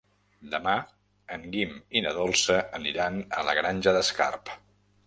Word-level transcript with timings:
Demà 0.53 0.73
en 1.35 1.45
Guim 1.57 1.77
i 2.01 2.05
na 2.07 2.15
Dolça 2.17 2.59
aniran 2.81 3.25
a 3.43 3.47
la 3.51 3.57
Granja 3.61 3.97
d'Escarp. 4.01 4.57